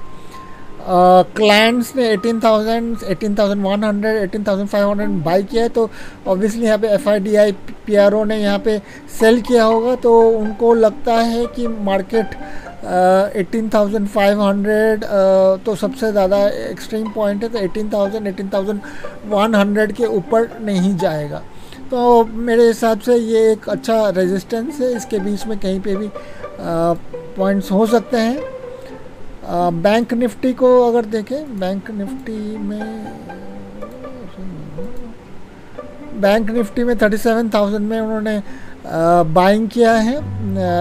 क्लाइंट्स 1.37 1.95
ने 1.97 2.09
18,000, 2.09 3.02
18,100, 3.07 4.12
18,500 4.19 5.23
बाई 5.25 5.42
किया 5.42 5.62
है 5.62 5.69
तो 5.69 5.88
ऑब्वियसली 6.26 6.64
यहाँ 6.66 6.78
पे 6.78 6.88
F 6.95 7.09
I 7.09 7.21
D 7.21 7.35
I 7.37 7.52
P 7.87 7.97
R 7.97 8.14
O 8.14 8.23
ने 8.25 8.37
यहाँ 8.37 8.59
पे 8.59 8.78
सेल 9.19 9.40
किया 9.42 9.64
होगा। 9.64 9.95
तो 9.97 10.21
उनको 10.30 10.73
लगता 10.76 11.14
है 11.14 11.45
कि 11.57 11.66
market 11.69 12.35
eighteen 12.82 13.68
thousand 13.75 14.06
five 14.08 14.42
hundred 14.42 15.04
तो 15.64 15.75
सबसे 15.76 16.10
ज़्यादा 16.12 16.38
एक्सट्रीम 16.49 17.10
पॉइंट 17.12 17.42
है 17.42 17.49
तो 17.49 17.58
eighteen 17.58 17.90
thousand 17.92 18.26
eighteen 18.26 18.49
thousand 18.54 18.80
one 19.28 19.54
hundred 19.54 19.92
के 19.92 20.06
ऊपर 20.06 20.49
नहीं 20.62 20.96
जाएगा। 20.99 21.42
तो 21.90 22.25
मेरे 22.25 22.66
हिसाब 22.66 23.00
से 23.00 23.16
ये 23.16 23.50
एक 23.52 23.68
अच्छा 23.68 24.08
रेजिस्टेंस 24.10 24.80
है, 24.80 24.92
इसके 24.96 25.18
बीच 25.18 25.46
में 25.46 25.58
कहीं 25.58 25.80
पे 25.80 25.96
भी 25.96 26.10
पॉइंट्स 27.37 27.70
हो 27.72 27.87
सकते 27.87 28.16
हैं। 28.18 28.38
बैंक 29.82 30.12
निफ्टी 30.14 30.52
को 30.54 30.68
अगर 30.88 31.04
देखें 31.08 31.58
बैंक 31.60 31.90
निफ्टी 31.90 32.56
में 32.58 33.28
बैंक 36.20 36.50
निफ्टी 36.50 36.84
में 36.84 36.96
थर्टी 36.99 37.16
सेवन 37.18 37.49
थाउज़ेंड 37.50 37.88
में 37.88 37.99
उन्होंने 38.00 38.40
बाइंग 38.84 39.68
किया 39.68 39.92
है 39.92 40.14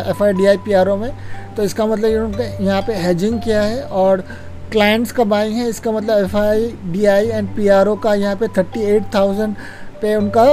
F 0.09 0.23
I 0.23 0.33
D 0.33 0.45
I 0.45 0.57
P 0.65 0.73
R 0.73 0.89
O 0.89 0.95
में। 0.97 1.11
तो 1.55 1.63
इसका 1.63 1.85
मतलब 1.85 2.09
उन्होंने 2.15 2.65
यहाँ 2.65 2.81
पे 2.81 2.93
हेजिंग 2.97 3.39
किया 3.41 3.61
है 3.61 3.81
और 4.01 4.23
क्लाइंट्स 4.71 5.11
का 5.11 5.23
बाइंग 5.25 5.55
है। 5.57 5.67
इसका 5.69 5.91
मतलब 5.91 6.23
F 6.23 6.37
I 6.37 6.67
D 6.91 7.05
I 7.05 7.27
and 7.27 7.55
P 7.55 7.67
R 7.67 7.87
O 7.87 7.95
का 7.97 8.13
यहाँ 8.15 8.35
पे 8.35 8.47
थर्टी 8.57 8.81
एट 8.95 9.13
थाउज़ेंड 9.15 9.55
पे 10.01 10.15
उनका 10.15 10.45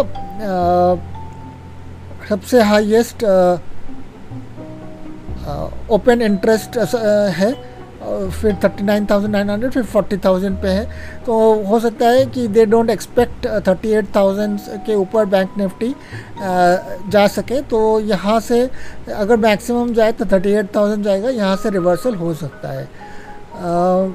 सबसे 2.28 2.62
हाईएस्ट 2.62 3.24
ओपन 5.94 6.22
इंटरेस्ट 6.22 6.78
है। 7.36 7.52
फिर 8.30 8.56
thirty 8.64 8.84
nine 8.84 9.06
thousand 9.10 9.32
nine 9.32 9.50
hundred 9.50 9.72
फिर 9.72 9.82
फोर्टी 9.84 10.16
थाउज़ेंड 10.24 10.56
पे 10.62 10.68
है। 10.68 10.84
तो 11.26 11.38
हो 11.64 11.80
सकता 11.80 12.08
है 12.08 12.26
कि 12.26 12.46
they 12.48 12.66
don't 12.66 12.90
expect 12.90 13.46
thirty 13.68 13.92
eight 13.92 14.14
thousand 14.16 14.58
के 14.86 14.94
ऊपर 14.94 15.24
बैंक 15.26 15.58
निफ्टी 15.58 15.88
uh, 15.88 17.10
जा 17.10 17.26
सके। 17.28 17.60
तो 17.62 17.78
यहाँ 18.00 18.38
से 18.40 18.60
अगर 19.14 19.36
मैक्सिमम 19.36 19.92
जाए 19.94 20.12
तो 20.12 20.24
थर्टी 20.32 20.52
एट 20.52 20.74
थाउज़ेंड 20.76 21.04
जाएगा 21.04 21.30
यहाँ 21.30 21.56
से 21.56 21.70
रिवर्सल 21.70 22.14
हो 22.14 22.34
सकता 22.34 22.72
है। 22.72 22.86
uh, 22.86 22.90
आ, 23.56 24.08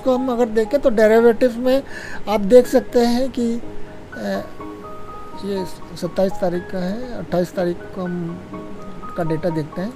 को 0.00 0.14
हम 0.14 0.28
अगर 0.32 0.48
देखें 0.48 0.80
तो 0.80 0.90
डेरेवेटिव 0.90 1.56
में 1.58 1.82
आप 2.28 2.40
देख 2.40 2.66
सकते 2.66 3.00
हैं 3.00 3.28
कि 3.30 3.46
uh, 3.56 4.42
ये 5.44 5.64
सत्ताईस 5.96 6.32
तारीख 6.40 6.62
का 6.70 6.78
है 6.78 7.18
अट्ठाईस 7.18 7.54
तारीख 7.54 7.76
को 7.94 8.02
हम 8.02 8.14
का 9.16 9.24
डेटा 9.24 9.48
देखते 9.50 9.80
हैं। 9.80 9.92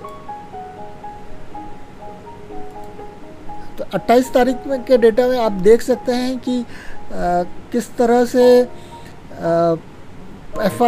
तो 3.79 3.85
28 3.95 4.33
तारीख 4.35 4.67
में 4.67 4.83
के 4.85 4.97
डेटा 4.99 5.27
में 5.29 5.39
आप 5.39 5.53
देख 5.65 5.83
सकते 5.83 6.13
हैं 6.13 6.39
कि 6.39 6.61
आ, 6.61 7.43
किस 7.73 7.97
तरह 7.97 8.25
से 8.25 8.45
एफ़ 10.59 10.83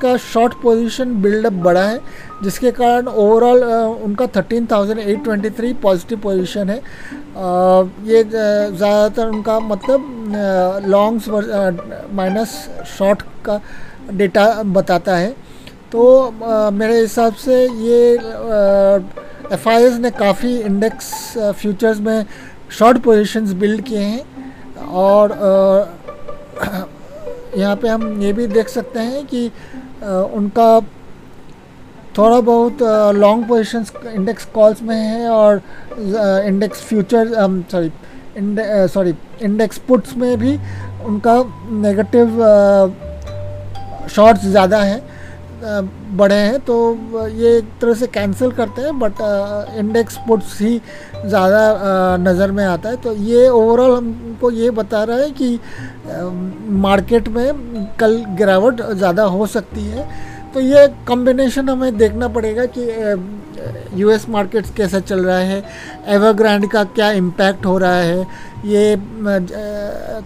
का 0.00 0.16
शॉर्ट 0.16 0.54
पोजीशन 0.62 1.14
बिल्डअप 1.22 1.52
बढ़ा 1.64 1.82
है 1.82 1.98
जिसके 2.42 2.70
कारण 2.72 3.06
ओवरऑल 3.06 3.62
उनका 4.04 4.26
13,823 4.36 5.74
पॉजिटिव 5.82 6.18
पोजीशन 6.20 6.70
है। 6.70 6.78
आ, 6.78 6.80
ये 8.04 8.22
ज़्यादातर 8.24 9.28
उनका 9.28 9.58
मतलब 9.60 10.00
लॉन्ग्स 10.86 11.28
माइनस 12.14 12.54
शॉर्ट 12.98 13.22
का 13.44 13.60
डेटा 14.10 14.62
बताता 14.62 15.16
है। 15.16 15.34
तो 15.92 16.02
आ, 16.44 16.70
मेरे 16.70 17.00
हिसाब 17.00 17.34
से 17.34 17.64
ये 17.64 18.12
एफआईएस 19.52 19.98
ने 20.00 20.10
काफ़ी 20.10 20.56
इंडेक्स 20.58 21.12
फ्यूचर्स 21.60 22.00
में 22.00 22.24
शॉर्ट 22.78 22.98
पोजीशंस 23.02 23.52
बिल्ड 23.52 23.80
किए 23.84 23.98
हैं 23.98 24.84
और 25.02 25.32
यहाँ 27.58 27.76
पे 27.76 27.88
हम 27.88 28.22
ये 28.22 28.32
भी 28.32 28.46
देख 28.46 28.68
सकते 28.68 28.98
हैं 29.00 29.26
कि 29.26 29.46
आ, 30.04 30.10
उनका 30.10 30.80
थोड़ा 32.18 32.40
बहुत 32.40 32.82
लॉन्ग 33.16 33.46
पोजीशंस 33.48 33.92
इंडेक्स 34.14 34.44
कॉल्स 34.54 34.82
में 34.82 34.96
है 34.96 35.28
और 35.28 35.62
index 36.46 36.82
future 36.84 37.34
sorry 37.72 37.90
sorry 38.88 39.14
index 39.42 39.78
puts 39.88 40.16
में 40.16 40.36
भी 40.38 40.56
उनका 41.04 41.34
नेगेटिव 41.70 42.40
शॉर्ट्स 44.14 44.44
ज़्यादा 44.46 44.82
हैं 44.82 45.02
बढ़े 46.16 46.34
हैं 46.36 46.58
तो 46.60 46.74
ये 47.28 47.56
एक 47.56 47.64
तरह 47.80 47.94
से 47.94 48.06
कैंसिल 48.08 48.50
करते 48.52 48.82
हैं 48.82 48.98
बट 48.98 49.20
इंडेक्स 49.78 50.16
पुट्स 50.28 50.60
ही 50.60 50.80
ज़्यादा 51.16 52.16
नज़र 52.20 52.50
में 52.50 52.64
आता 52.64 52.88
है। 52.88 52.96
तो 52.96 53.12
ये 53.14 53.48
ओवरऑल 53.48 53.96
हमको 53.96 54.50
ये 54.50 54.70
बता 54.70 55.02
रहा 55.04 55.16
है 55.16 55.30
कि 55.32 55.58
मार्केट 56.80 57.28
में 57.28 57.86
कल 58.00 58.16
गिरावट 58.38 58.80
ज़्यादा 58.82 59.22
हो 59.24 59.46
सकती 59.48 59.84
है। 59.86 60.08
तो 60.54 60.60
ये 60.60 60.86
कॉम्बिनेशन 61.08 61.68
हमें 61.68 61.96
देखना 61.96 62.28
पड़ेगा 62.28 62.64
कि 62.68 64.00
यूएस 64.00 64.28
मार्केट्स 64.28 64.70
कैसा 64.76 65.00
चल 65.00 65.24
रहा 65.24 65.38
है 65.38 65.62
एवरग्रैंड 66.08 66.70
का 66.70 66.84
क्या 66.86 67.10
इम्पैक्ट 67.12 67.66
हो 67.66 67.76
रहा 67.78 67.96
है। 67.96 68.26
ये 68.66 68.96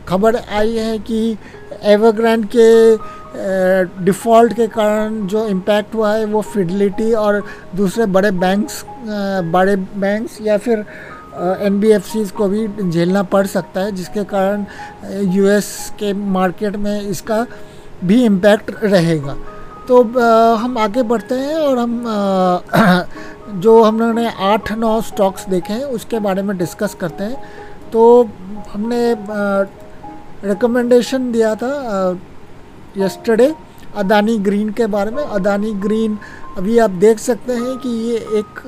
खबर 0.08 0.36
आई 0.36 0.76
है 0.76 0.98
कि 1.00 1.36
एवरग्रैंड 1.92 2.46
के 2.56 2.68
डिफ़ॉल्ट 4.04 4.52
के 4.52 4.66
कारण 4.68 5.26
जो 5.26 5.46
इम्पैक्ट 5.48 5.94
हुआ 5.94 6.12
है 6.14 6.24
वो 6.24 6.40
फिडलिटी 6.42 7.12
और 7.12 7.42
दूसरे 7.76 8.06
बड़े 8.06 8.30
बैंक्स 8.30 8.84
बड़े 9.52 9.76
बैंक्स 9.76 10.38
या 10.42 10.58
फिर 10.58 10.84
एन 11.66 11.80
को 12.36 12.48
भी 12.48 12.90
झेलना 12.90 13.22
पड़ 13.22 13.46
सकता 13.46 13.80
है 13.80 13.92
जिसके 13.92 14.24
कारण 14.24 14.64
यूएस 15.34 15.92
के 15.98 16.12
मार्केट 16.12 16.76
में 16.76 17.00
इसका 17.00 17.46
भी 18.04 18.24
इम्पैक्ट 18.24 18.70
रहेगा। 18.84 19.36
तो 19.88 20.02
हम 20.56 20.78
आगे 20.78 21.02
बढ़ते 21.02 21.34
हैं 21.34 21.54
और 21.56 21.78
हम 21.78 22.06
आ, 22.06 23.02
जो 23.64 23.82
हम 23.82 23.98
लोगों 24.00 24.14
ने 24.14 24.30
आठ 24.42 24.72
नौ 24.72 25.00
स्टॉक्स 25.00 25.48
देखे 25.48 25.72
हैं 25.72 25.84
उसके 25.96 26.18
बारे 26.18 26.42
में 26.42 26.56
डिस्कस 26.58 26.94
करते 27.00 27.24
हैं। 27.24 27.42
तो 27.92 28.28
हमने 28.72 29.14
रिकमेंडेशन 30.44 31.30
दिया 31.32 31.54
था 31.54 31.72
यस्टरडे 32.98 33.54
अदानी 33.96 34.36
ग्रीन 34.40 34.70
के 34.72 34.86
बारे 34.88 35.10
में। 35.10 35.22
अदानी 35.22 35.72
ग्रीन 35.80 36.18
अभी 36.58 36.78
आप 36.78 36.90
देख 37.02 37.18
सकते 37.20 37.52
हैं 37.54 37.76
कि 37.78 37.88
ये 37.88 38.16
एक 38.38 38.60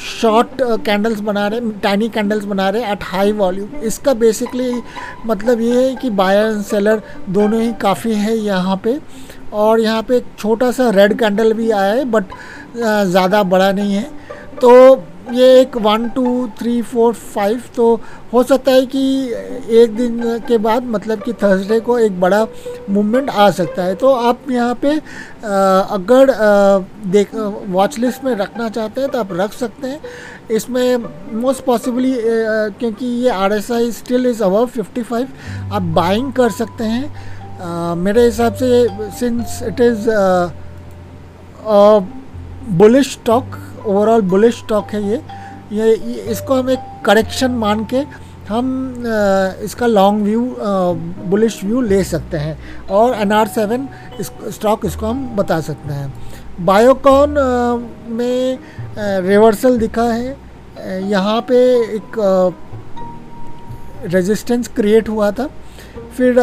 शॉर्ट 0.00 0.62
कैंडल्स 0.84 1.20
बना 1.20 1.46
रहे 1.46 1.60
हैं 1.60 1.78
टाइनी 1.80 2.08
कैंडल्स 2.08 2.44
बना 2.44 2.68
रहे 2.68 2.82
हैं 2.82 2.92
एट 2.92 3.02
हाई 3.04 3.32
वॉल्यूम 3.34 3.80
इसका 3.84 4.14
बेसिकली 4.16 4.70
मतलब 5.26 5.60
ये 5.60 5.82
है 5.82 5.94
कि 5.96 6.10
बायर 6.12 6.46
एंड 6.46 6.62
सेलर 6.64 7.02
दोनों 7.30 7.60
ही 7.60 7.72
काफ़ी 7.80 8.14
है 8.14 8.36
यहाँ 8.36 8.76
पे। 8.84 8.98
और 9.52 9.80
यहाँ 9.80 10.02
पे 10.02 10.16
एक 10.16 10.26
छोटा 10.38 10.70
सा 10.72 10.88
रेड 10.90 11.18
कैंडल 11.18 11.52
भी 11.52 11.70
आया 11.72 11.92
है 11.92 12.04
बट 12.10 12.24
ज़्यादा 12.76 13.42
बड़ा 13.44 13.70
नहीं 13.72 13.94
है। 13.94 14.02
तो 14.60 14.70
ये 15.32 15.60
एक 15.60 15.76
one, 15.76 16.08
two, 16.08 16.46
three, 16.58 16.80
four, 16.82 17.12
five 17.14 17.62
तो 17.76 17.84
हो 18.32 18.42
सकता 18.42 18.72
है 18.72 18.86
कि 18.86 19.02
एक 19.80 19.94
दिन 19.96 20.38
के 20.48 20.58
बाद 20.58 20.84
मतलब 20.86 21.22
कि 21.22 21.32
थर्सडे 21.42 21.78
को 21.80 21.98
एक 21.98 22.20
बड़ा 22.20 22.46
मूवमेंट 22.90 23.30
आ 23.30 23.50
सकता 23.50 23.82
है। 23.82 23.94
तो 23.94 24.12
आप 24.12 24.50
यहाँ 24.50 24.74
पे 24.82 24.94
अगर 25.94 26.34
देख 27.06 27.34
वॉच 27.34 27.98
लिस्ट 27.98 28.24
में 28.24 28.34
रखना 28.36 28.68
चाहते 28.68 29.00
हैं 29.00 29.10
तो 29.10 29.18
आप 29.18 29.32
रख 29.32 29.52
सकते 29.52 29.88
हैं। 29.88 30.00
इसमें 30.50 30.96
मोस्ट 31.40 31.64
पॉसिबली 31.64 32.14
क्योंकि 32.20 33.06
ये 33.06 33.30
R 33.30 33.52
S 33.52 33.70
I 33.72 33.90
still 33.92 34.26
is 34.26 34.42
above 34.44 34.66
fifty 34.68 35.02
five 35.02 35.72
आप 35.72 35.82
बाइंग 35.82 36.32
कर 36.32 36.50
सकते 36.52 36.84
हैं। 36.84 37.94
मेरे 37.96 38.24
हिसाब 38.24 38.54
से 38.54 38.86
since 39.18 39.60
it 39.64 39.80
is 39.80 40.08
bullish 42.78 43.12
stock 43.12 43.56
overall 43.90 44.20
bullish 44.30 44.58
stock 44.58 44.90
है 44.92 45.02
ये। 45.04 45.20
ये 45.72 45.92
इसको 46.30 46.54
हम 46.54 46.70
एक 46.70 46.78
करेक्शन 47.06 47.50
मान 47.56 47.84
के 47.84 48.04
हम 48.48 48.94
इसका 49.64 49.86
लॉन्ग 49.86 50.22
व्यू 50.24 50.40
बुलिश 51.30 51.62
व्यू 51.64 51.80
ले 51.82 52.02
सकते 52.04 52.36
हैं। 52.36 52.86
और 52.90 53.14
एन 53.14 53.32
आर 53.32 53.48
सेवन 53.48 53.88
स्टॉक 54.22 54.86
इसको 54.86 55.06
हम 55.06 55.26
बता 55.36 55.60
सकते 55.60 55.92
हैं। 55.92 56.12
बायोकॉन 56.64 57.34
में 58.08 58.58
रिवर्सल 58.98 59.78
दिखा 59.78 60.02
है। 60.04 60.36
यहाँ 61.10 61.40
पे 61.48 61.58
एक 61.96 62.18
रेजिस्टेंस 64.06 64.68
क्रिएट 64.76 65.08
हुआ 65.08 65.30
था। 65.30 65.48
फिर 66.16 66.38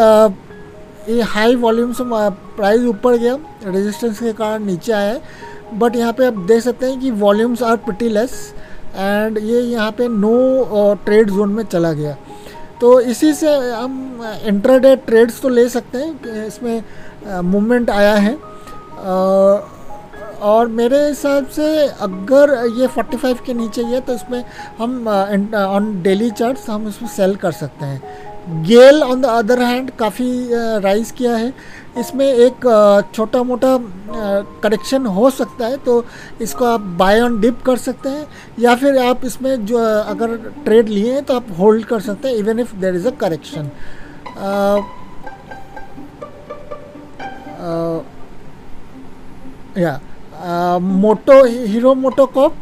ये 1.09 1.21
हाई 1.23 1.55
वॉल्यूम 1.55 1.91
से 1.93 2.03
प्राइस 2.03 2.81
ऊपर 2.85 3.17
गया। 3.17 3.37
रेजिस्टेंस 3.65 4.19
के 4.19 4.33
कारण 4.33 4.65
नीचे 4.65 4.91
आया। 4.93 5.17
बट 5.73 5.95
यहाँ 5.95 6.13
पे 6.13 6.25
आप 6.25 6.37
देख 6.47 6.61
सकते 6.63 6.85
हैं 6.85 6.99
कि 6.99 7.11
volumes 7.21 7.63
are 7.63 7.77
pretty 7.85 8.09
less 8.09 8.33
and 8.95 9.37
ये 9.37 9.61
यहाँ 9.61 9.91
पे 9.91 10.07
नो 10.09 10.93
ट्रेड 11.05 11.29
जोन 11.29 11.51
में 11.51 11.63
चला 11.65 11.91
गया। 11.93 12.15
तो 12.81 12.99
इसी 13.01 13.33
से 13.33 13.55
हम 13.71 14.21
इंटरडे 14.45 14.95
ट्रेड्स 15.05 15.41
तो 15.41 15.49
ले 15.49 15.67
सकते 15.69 15.97
हैं 15.97 16.45
इसमें 16.45 16.83
मूवमेंट 17.43 17.89
आया 17.89 18.15
है। 18.15 18.37
Uh, 18.97 19.59
और 20.41 20.67
मेरे 20.67 20.97
हिसाब 21.07 21.45
से 21.47 21.65
अगर 22.01 22.51
ये 22.79 22.87
45 22.89 23.39
के 23.45 23.53
नीचे 23.53 23.83
गया 23.83 23.99
तो 23.99 24.13
इसमें 24.13 24.43
हम 24.77 25.07
ऑन 25.07 26.01
डेली 26.03 26.29
चार्ट्स 26.31 26.69
हम 26.69 26.87
इसमें 26.87 27.09
सेल 27.09 27.35
कर 27.35 27.51
सकते 27.51 27.85
हैं। 27.85 28.26
GAIL 28.47 29.01
on 29.03 29.21
the 29.21 29.25
other 29.25 29.61
hand 29.61 29.89
काफ़ी 29.99 30.29
राइज 30.81 31.11
किया 31.17 31.35
है। 31.35 31.53
इसमें 31.99 32.25
एक 32.25 32.65
छोटा 33.15 33.41
मोटा 33.43 33.77
करेक्शन 34.63 35.05
हो 35.07 35.29
सकता 35.29 35.67
है 35.67 35.77
तो 35.85 36.03
इसको 36.41 36.65
आप 36.65 36.81
बाय 36.99 37.19
ऑन 37.21 37.39
डिप 37.41 37.61
कर 37.65 37.77
सकते 37.77 38.09
हैं, 38.09 38.25
या 38.59 38.75
फिर 38.75 38.97
आप 38.99 39.25
इसमें 39.25 39.65
जो 39.65 39.77
अगर 39.77 40.35
ट्रेड 40.65 40.89
लिए 40.89 41.13
हैं 41.13 41.23
तो 41.23 41.35
आप 41.35 41.47
होल्ड 41.59 41.85
कर 41.85 41.99
सकते 42.01 42.27
हैं 42.27 42.35
even 42.35 42.59
if 42.59 42.75
there 42.75 42.95
is 42.95 43.07
a 43.07 43.11
correction 43.19 43.69
या 49.77 49.99
मोटो, 50.79 51.43
हीरो 51.45 51.93
मोटो 51.95 52.25
कॉप 52.27 52.53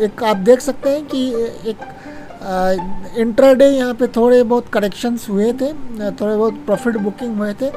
एक 0.00 0.22
आप 0.24 0.36
देख 0.38 0.60
सकते 0.60 0.90
हैं 0.90 1.04
कि 1.06 1.26
एक 1.70 1.78
इंट्राडे 2.42 3.66
यहाँ 3.66 3.94
पे 3.94 4.06
थोड़े 4.06 4.42
बहुत 4.42 4.68
करेक्शंस 4.72 5.28
हुए 5.28 5.52
थे 5.52 5.72
थोड़े 6.10 6.36
बहुत 6.36 6.54
प्रॉफिट 6.66 6.96
बुकिंग 6.96 7.36
हुए 7.38 7.52
थे 7.52 7.70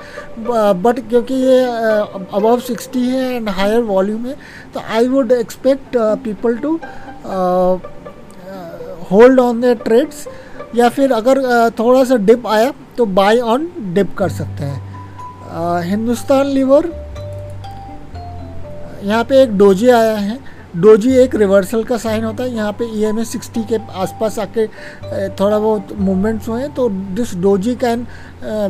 बट 0.84 1.00
क्योंकि 1.10 1.34
ये 1.36 1.60
अबव 1.63 2.60
सिक्सटी 2.60 3.08
है 3.08 3.34
एंड 3.34 3.50
हायर 3.50 3.82
वॉल्यूम 3.84 4.25
है 4.25 4.36
तो 4.74 4.79
I 4.93 5.08
would 5.08 5.32
expect 5.32 5.98
people 6.24 6.58
to 6.58 6.75
hold 9.12 9.39
on 9.39 9.62
the 9.62 9.77
trades 9.84 10.27
या 10.75 10.89
फिर 10.89 11.12
अगर 11.13 11.41
थोड़ा 11.79 12.03
सा 12.03 12.15
डिप 12.15 12.48
आया 12.48 12.72
तो 12.98 13.05
बाय 13.20 13.39
ऑन 13.39 13.70
डिप 13.93 14.15
कर 14.17 14.29
सकते 14.29 14.63
हैं। 14.63 15.82
हिंदुस्तान 15.84 16.48
लीवर 16.48 16.91
यहाँ 19.03 19.24
पे 19.24 19.41
एक 19.43 19.58
डोजे 19.58 19.91
आया 19.91 20.15
है 20.15 20.38
डोजी 20.75 21.15
एक 21.18 21.36
रिवर्सल 21.36 21.84
का 21.84 21.98
साइन 21.98 22.24
होता 22.24 22.44
है 22.44 22.53
यहाँ 22.56 22.72
पे 22.80 22.86
ई 23.00 23.03
एम 23.06 23.24
सिक्सटी 23.24 23.63
के 23.72 23.77
आसपास 24.01 24.39
आके 24.39 24.65
थोड़ा 25.39 25.60
बहुत 25.60 25.92
मूवमेंट्स 26.00 26.48
हुए 26.50 26.68
तो 26.75 26.88
this 27.20 27.36
doji 27.42 27.75
can 27.84 28.06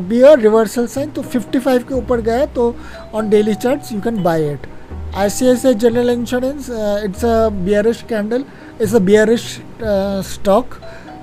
be 0.09 0.21
a 0.21 0.33
reversal 0.39 0.87
sign 0.87 1.09
तो 1.11 1.21
55 1.35 1.83
के 1.87 1.93
ऊपर 1.95 2.21
गया 2.21 2.45
तो 2.55 2.75
on 3.13 3.29
daily 3.29 3.55
charts 3.55 3.91
you 3.93 4.01
can 4.01 4.23
buy 4.23 4.51
it 4.51 4.67
ICICI 5.15 5.77
General 5.77 6.09
Insurance, 6.09 6.69
uh, 6.69 7.01
it's 7.03 7.23
a 7.23 7.51
bearish 7.65 8.01
candle, 8.03 8.45
it's 8.79 8.93
a 8.93 8.99
bearish 8.99 9.59
uh, 9.81 10.23
stock 10.23 10.79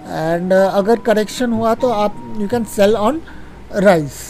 and 0.08 0.52
uh, 0.52 0.68
अगर 0.74 1.00
करेक्शन 1.06 1.52
हुआ 1.52 1.74
तो 1.74 1.88
आप 1.94 2.36
you 2.40 2.46
can 2.48 2.64
sell 2.74 2.94
on 2.96 3.20
rise 3.74 4.20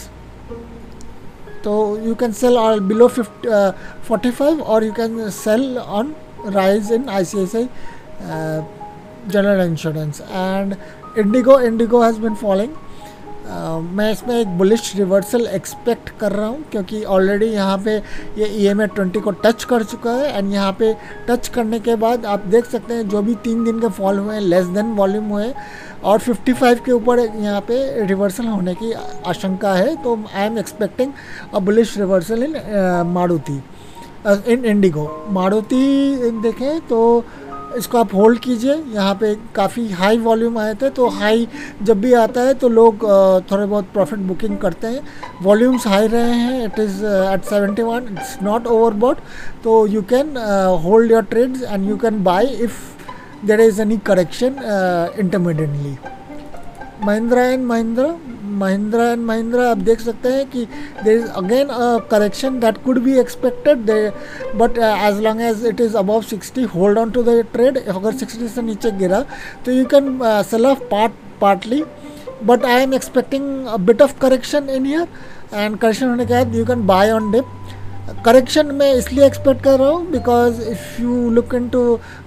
तो 1.63 1.75
you 2.05 2.15
can 2.15 2.31
sell 2.33 2.57
below 2.87 3.07
fifty 3.07 3.49
forty 4.07 4.31
five 4.31 4.61
और 4.63 4.83
you 4.83 4.91
can 4.93 5.29
sell 5.29 5.77
on 5.77 6.13
rise 6.45 6.91
in 6.91 7.05
ICICI 7.05 7.69
uh, 8.21 8.63
general 9.27 9.61
insurance. 9.61 10.21
And 10.21 10.77
IndiGo 11.17 11.59
IndiGo 11.59 12.01
has 12.01 12.19
been 12.19 12.35
following 12.35 12.73
मैं 13.95 14.11
इसमें 14.11 14.35
एक 14.35 14.47
bullish 14.57 14.95
reversal 14.95 15.47
expect 15.47 16.09
कर 16.19 16.31
रहा 16.31 16.47
हूँ 16.47 16.63
क्योंकि 16.71 17.03
already 17.05 17.45
यहाँ 17.45 17.77
पे 17.85 17.95
ये 18.37 18.47
ई 18.47 18.65
एम 18.67 18.85
ट्वेंटी 18.85 19.19
को 19.19 19.31
टच 19.43 19.63
कर 19.63 19.83
चुका 19.83 20.11
है 20.11 20.37
एंड 20.37 20.53
यहाँ 20.53 20.71
पे 20.79 20.93
टच 21.29 21.47
करने 21.55 21.79
के 21.79 21.95
बाद 22.03 22.25
आप 22.25 22.45
देख 22.47 22.65
सकते 22.65 22.93
हैं 22.93 23.07
जो 23.09 23.21
भी 23.21 23.35
तीन 23.43 23.63
दिन 23.63 23.79
के 23.79 23.89
फॉल 23.91 24.19
हुए 24.19 24.35
हैं 24.35 24.41
लेस 24.41 24.65
देन 24.67 24.93
वॉल्यूम 24.95 25.29
हुए 25.29 25.51
और 26.03 26.19
55 26.19 26.79
के 26.85 26.91
ऊपर 26.91 27.19
यहाँ 27.19 27.61
पे 27.61 28.05
रिवर्सल 28.05 28.47
होने 28.47 28.73
की 28.75 28.91
आशंका 29.27 29.73
है 29.73 29.95
तो 30.03 30.17
I 30.25 30.45
am 30.45 30.57
expecting 30.59 31.11
a 31.53 31.59
bullish 31.61 31.97
reversal 31.97 32.43
in 32.43 32.55
Maruti 33.07 33.61
in, 34.27 34.65
IndiGo. 34.65 35.05
Maruti 35.31 36.31
देखें 36.43 36.79
तो 36.87 37.23
इसको 37.77 37.97
आप 37.97 38.13
होल्ड 38.15 38.39
कीजिए। 38.39 38.73
यहाँ 38.93 39.13
पे 39.15 39.33
काफ़ी 39.55 39.87
हाई 39.91 40.17
वॉल्यूम 40.19 40.57
आए 40.59 40.73
थे 40.81 40.89
तो 40.89 41.07
हाई 41.09 41.47
जब 41.83 42.01
भी 42.01 42.13
आता 42.13 42.41
है 42.41 42.53
तो 42.53 42.69
लोग 42.69 43.03
थोड़े 43.51 43.65
बहुत 43.65 43.85
प्रॉफिट 43.93 44.19
बुकिंग 44.21 44.57
करते 44.57 44.87
हैं। 44.87 45.01
वॉल्यूम्स 45.43 45.87
हाई 45.87 46.07
रहे 46.07 46.33
हैं 46.33 46.65
it 46.65 46.79
is 46.79 47.03
at 47.05 47.43
seventy 47.49 47.81
one 47.83 48.07
it's 48.11 48.37
not 48.43 48.67
overbought 49.03 49.17
तो 49.63 49.85
you 49.87 50.01
can 50.09 50.35
hold 50.83 51.11
your 51.11 51.23
trades 51.25 51.63
and 51.63 51.89
you 51.89 51.97
can 51.97 52.23
buy 52.23 52.47
if 52.65 52.79
there 53.45 53.61
is 53.61 53.81
any 53.81 53.97
correction 54.05 54.55
intermediately 55.19 55.97
Mahindra 57.05 57.43
and 57.43 57.65
Mahindra 57.65 58.07
Mahindra 58.61 59.11
and 59.11 59.25
Mahindra 59.25 59.69
आप 59.69 59.77
देख 59.89 59.99
सकते 60.01 60.29
हैं 60.29 60.45
कि 60.49 60.65
there 61.03 61.17
is 61.17 61.27
again 61.43 61.67
correction 62.11 62.59
that 62.59 62.77
could 62.83 62.99
be 63.03 63.17
expected 63.19 63.91
but 64.57 64.77
as 64.77 65.19
long 65.23 65.41
as 65.41 65.65
it 65.65 65.81
is 65.81 65.97
above 65.97 66.21
60 66.25 66.65
hold 66.75 66.97
on 66.97 67.11
to 67.11 67.23
the 67.23 67.41
trade 67.53 67.77
अगर 67.87 68.13
60 68.15 68.47
से 68.47 68.61
नीचे 68.61 68.91
गिरा 68.97 69.23
तो 69.65 69.71
you 69.71 69.85
can 69.93 70.19
sell 70.49 70.65
off 70.65 70.79
part 70.91 71.11
partly 71.41 71.83
but 72.45 72.65
I 72.65 72.81
am 72.81 72.93
expecting 72.93 73.67
bit 73.85 74.01
of 74.01 74.17
correction 74.19 74.69
in 74.69 74.85
year 74.87 75.07
end 75.53 75.77
correction 75.77 76.09
होने 76.09 76.25
के 76.25 76.33
बाद 76.33 76.55
you 76.55 76.65
can 76.65 76.85
buy 76.87 77.11
on 77.11 77.31
dip 77.31 77.45
correction 78.25 78.65
मैं 78.75 78.93
इसलिए 78.93 79.25
एक्सपेक्ट 79.25 79.63
कर 79.63 79.77
रहा 79.79 79.89
हूँ 79.89 80.11
because 80.11 80.61
if 80.61 81.01
you 81.01 81.29
look 81.29 81.53
into 81.69 81.81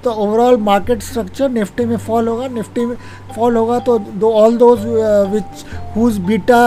the 0.05 0.14
overall 0.17 0.57
market 0.62 1.03
structure 1.03 1.49
Nifty 1.50 1.85
में 1.85 1.97
fall 1.97 2.29
होगा 2.29 2.49
निफ्टी 2.49 2.87
में 2.87 2.97
फॉल 3.37 3.57
होगा 3.57 3.79
तो 3.79 3.99
though 3.99 4.33
all 4.35 4.57
those 4.57 4.85
which 5.33 5.64
whose 5.97 6.19
beta 6.26 6.61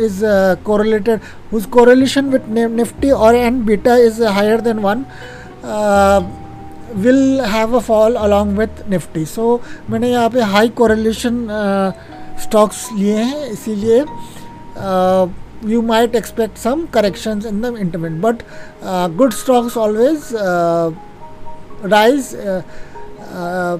is 0.00 0.20
correlated 0.64 1.20
whose 1.52 1.66
correlation 1.72 2.30
with 2.30 2.48
Nifty 2.70 3.10
और 3.10 3.34
and 3.34 3.62
beta 3.66 3.96
is 4.06 4.22
higher 4.30 4.60
than 4.60 4.78
one 4.78 5.04
will 6.96 7.40
have 7.46 7.76
a 7.76 7.80
fall 7.82 8.14
along 8.16 8.58
with 8.58 8.88
Nifty 8.90 9.24
so 9.26 9.60
मैंने 9.90 10.10
यहाँ 10.10 10.28
पे 10.30 10.40
high 10.50 10.68
correlation 10.76 11.46
stocks 12.42 12.88
लिए 12.92 13.14
हैं 13.14 13.46
इसीलिए 13.46 14.02
uh, 14.76 15.28
you 15.64 15.80
might 15.82 16.14
expect 16.14 16.58
some 16.58 16.86
corrections 16.88 17.44
in 17.44 17.60
the 17.60 17.74
intermittent 17.76 18.20
but 18.20 18.42
uh, 18.82 19.08
good 19.08 19.32
stocks 19.32 19.76
always 19.76 20.34
uh, 20.34 20.92
rise 21.84 22.34
uh, 22.34 22.62
uh 23.32 23.78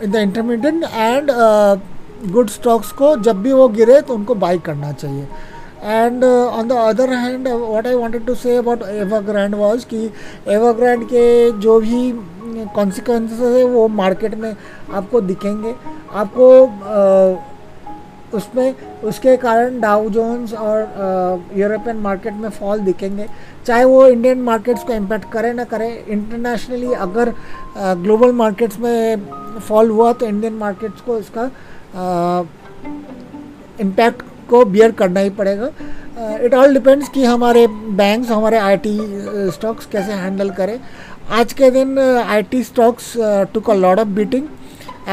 in 0.00 0.10
the 0.12 0.20
intermittent 0.20 0.84
and 0.84 1.30
good 2.32 2.46
uh, 2.46 2.52
stocks 2.52 2.90
को 2.92 3.14
जब 3.22 3.42
भी 3.42 3.52
वो 3.52 3.68
गिरे 3.68 4.00
तो 4.02 4.14
उनको 4.14 4.34
बाई 4.34 4.58
करना 4.66 4.92
चाहिए 4.92 5.26
and 5.82 6.24
on 6.24 6.68
the 6.68 6.72
other 6.72 7.12
hand 7.12 7.48
what 7.48 7.86
I 7.86 7.94
wanted 7.94 8.24
to 8.26 8.34
say 8.34 8.56
about 8.56 8.82
Evergrande 8.82 9.54
was 9.54 9.84
कि 9.92 10.04
एवरग्रैंड 10.48 11.04
के 11.08 11.50
जो 11.60 11.78
भी 11.80 12.00
कॉन्सिक्वेंसेस 12.74 13.40
है 13.40 13.64
वो 13.64 13.86
मार्केट 14.00 14.34
में 14.34 14.54
आपको 14.90 15.20
दिखेंगे 15.20 15.74
आपको 16.22 16.50
uh, 16.66 17.57
उसमें 18.34 18.74
उसके 19.04 19.36
कारण 19.36 19.80
डाउ 19.80 20.08
जोन्स 20.10 20.52
और 20.54 21.44
यूरोपियन 21.56 21.96
मार्केट 21.98 22.34
में 22.34 22.48
फॉल 22.50 22.80
दिखेंगे। 22.80 23.26
चाहे 23.66 23.84
वो 23.84 24.06
इंडियन 24.06 24.42
मार्केट्स 24.42 24.82
को 24.82 24.92
इम्पैक्ट 24.92 25.30
करे 25.32 25.52
ना 25.52 25.64
करे 25.64 25.88
इंटरनेशनली 26.08 26.92
अगर 26.94 27.32
ग्लोबल 27.78 28.32
मार्केट्स 28.34 28.78
में 28.80 29.26
फॉल 29.68 29.90
हुआ 29.90 30.12
तो 30.12 30.26
इंडियन 30.26 30.54
मार्केट्स 30.56 31.00
को 31.00 31.18
इसका 31.18 31.50
इम्पैक्ट 33.80 34.22
को 34.50 34.64
बियर 34.64 34.90
करना 34.98 35.20
ही 35.20 35.30
पड़ेगा। 35.30 35.70
इट 36.44 36.54
ऑल 36.54 36.74
डिपेंड्स 36.74 37.08
कि 37.08 37.24
हमारे 37.24 37.66
बैंक्स 37.66 38.30
हमारे 38.30 38.58
आईटी 38.58 38.98
स्टॉक्स 39.52 39.86
कैसे 39.92 40.12
हैंडल 40.12 40.50
करें। 40.50 40.78
आज 41.38 41.52
के 41.52 41.70
दिन 41.70 41.98
IT 41.98 42.62
stocks 42.64 43.12
took 43.54 43.70
a 43.70 43.74
lot 43.74 43.98
of 43.98 44.08
beating 44.18 44.46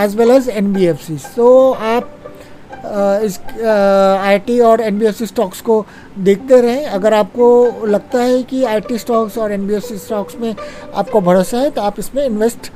as 0.03 0.15
well 0.17 0.31
as 0.31 0.49
N 0.49 0.95
so 1.17 1.71
आप 1.71 2.09
इस 3.25 3.39
आईटी 3.59 4.59
और 4.61 4.81
एन 4.81 5.11
स्टॉक्स 5.13 5.61
को 5.61 5.85
देखते 6.19 6.59
रहें। 6.61 6.85
अगर 6.87 7.13
आपको 7.13 7.85
लगता 7.87 8.19
है 8.21 8.41
कि 8.43 8.63
आईटी 8.63 8.97
स्टॉक्स 8.97 9.37
और 9.37 9.51
एन 9.51 9.79
स्टॉक्स 9.81 10.35
में 10.41 10.55
आपको 10.93 11.21
भरोसा 11.21 11.57
है 11.57 11.69
तो 11.69 11.81
आप 11.81 11.99
इसमें 11.99 12.25
इन्वेस्ट 12.25 12.71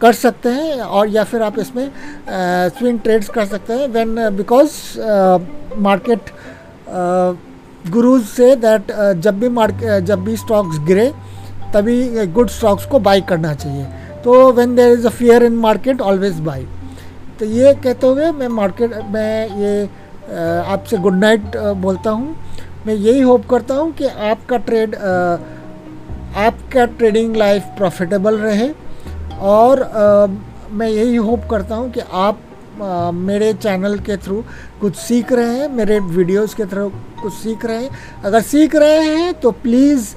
कर 0.00 0.12
सकते 0.14 0.48
हैं 0.48 0.80
और 0.80 1.08
या 1.08 1.24
फिर 1.24 1.42
आप 1.42 1.58
इसमें 1.58 1.90
स्विंग 2.28 2.98
ट्रेड्स 3.00 3.28
कर 3.28 3.44
सकते 3.46 3.72
हैं। 3.72 3.88
When 3.88 4.28
because 4.36 4.70
market 5.78 6.30
gurus 7.90 8.24
say 8.26 8.54
that 8.56 8.92
जब 9.18 9.38
भी 9.40 9.48
मार्केट 9.50 10.04
जब 10.04 10.24
भी 10.24 10.36
स्टॉक्स 10.36 10.78
गिरे, 10.86 11.08
तभी 11.74 12.26
गुड 12.28 12.48
स्टॉक्स 12.50 12.86
को 12.86 12.98
बाई 13.00 13.20
करना 13.28 13.54
चाहिए। 13.54 13.84
तो 14.24 14.52
when 14.52 14.74
there 14.76 14.92
is 14.92 15.06
a 15.06 15.10
fear 15.10 15.44
in 15.44 15.56
market 15.58 16.00
always 16.00 16.40
buy 16.40 16.66
तो 17.42 17.46
ये 17.46 17.72
कहते 17.74 18.06
हुए 18.06 18.30
मैं 18.32 18.48
मार्केट 18.48 18.92
में 19.10 19.58
ये 19.58 19.70
आपसे 20.72 20.96
गुड 21.02 21.14
नाइट 21.14 21.56
बोलता 21.82 22.10
हूँ। 22.10 22.34
मैं 22.86 22.94
यही 22.94 23.20
होप 23.20 23.46
करता 23.50 23.74
हूँ 23.74 23.90
कि 23.92 24.06
आपका 24.26 24.56
ट्रेड 24.66 24.94
आपका 24.94 26.84
ट्रेडिंग 26.98 27.34
लाइफ 27.36 27.62
प्रॉफिटेबल 27.78 28.36
रहे 28.38 28.68
और 29.54 29.82
मैं 30.70 30.88
यही 30.88 31.16
होप 31.16 31.48
करता 31.50 31.74
हूँ 31.74 31.90
कि 31.92 32.00
आप 32.00 32.38
आ, 32.82 33.10
मेरे 33.10 33.52
चैनल 33.54 33.98
के 34.00 34.16
थ्रू 34.16 34.42
कुछ 34.80 34.96
सीख 34.96 35.32
रहे 35.32 35.56
हैं 35.58 35.68
मेरे 35.72 35.98
वीडियोस 35.98 36.54
के 36.54 36.66
थ्रू 36.66 36.88
कुछ 37.22 37.32
सीख 37.32 37.64
रहे 37.66 37.82
हैं। 37.82 37.90
अगर 38.24 38.40
सीख 38.42 38.76
रहे 38.76 39.02
हैं 39.08 39.34
तो 39.40 39.50
प्लीज़ 39.66 40.14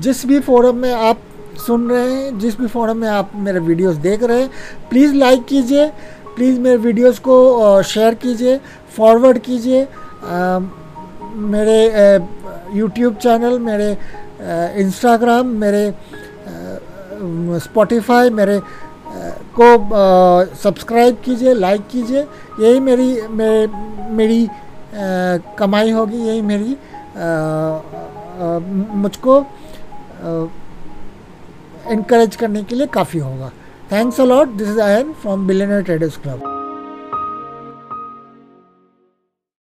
जिस 0.00 0.24
भी 0.26 0.40
फोरम 0.40 0.76
में 0.76 0.92
आप 0.92 1.22
सुन 1.58 1.88
रहे 1.90 2.10
हैं 2.12 2.38
जिस 2.38 2.58
भी 2.60 2.66
फोरम 2.68 2.96
में 2.96 3.08
आप 3.08 3.30
मेरे 3.36 3.60
वीडियोस 3.60 3.96
देख 4.02 4.22
रहे 4.22 4.40
हैं 4.40 4.50
प्लीज़ 4.90 5.14
लाइक 5.14 5.44
कीजिए। 5.46 5.90
प्लीज़ 6.38 6.58
मेरे 6.60 6.76
वीडियोस 6.78 7.18
को 7.18 7.36
शेयर 7.82 8.14
कीजिए 8.14 8.58
फॉरवर्ड 8.96 9.38
कीजिए। 9.42 9.80
मेरे 11.52 11.78
यूट्यूब 12.74 13.14
चैनल 13.14 13.58
मेरे 13.58 13.90
इंस्टाग्राम 14.82 15.46
मेरे 15.62 15.82
स्पॉटिफाई 17.60 18.30
मेरे 18.30 18.60
को 19.58 19.68
सब्सक्राइब 20.62 21.16
कीजिए 21.24 21.54
लाइक 21.56 21.88
कीजिए। 21.90 22.20
यही 22.60 22.80
मेरी 22.80 23.10
मेरे 23.28 23.66
मेरी 24.14 24.48
कमाई 25.58 25.90
होगी, 25.90 26.26
यही 26.28 26.42
मेरी 26.42 26.76
मुझको 28.96 29.38
इनक्रेज 31.92 32.36
करने 32.36 32.62
के 32.62 32.76
लिए 32.76 32.86
काफ़ी 32.94 33.20
होगा। 33.20 33.50
Thanks 33.88 34.18
a 34.18 34.24
lot. 34.24 34.56
This 34.58 34.68
is 34.68 34.76
Ayan 34.76 35.14
from 35.16 35.46
Billionaire 35.46 35.82
Traders 35.82 36.16
Club. 36.18 36.57